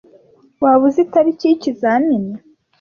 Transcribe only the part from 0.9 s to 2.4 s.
itariki yikizamini?